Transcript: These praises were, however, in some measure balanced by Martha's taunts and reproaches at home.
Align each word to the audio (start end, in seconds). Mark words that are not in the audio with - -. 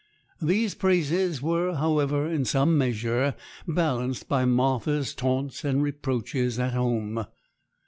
These 0.41 0.73
praises 0.73 1.43
were, 1.43 1.75
however, 1.75 2.27
in 2.27 2.43
some 2.43 2.75
measure 2.75 3.35
balanced 3.67 4.27
by 4.27 4.45
Martha's 4.45 5.13
taunts 5.13 5.63
and 5.63 5.83
reproaches 5.83 6.57
at 6.57 6.73
home. 6.73 7.27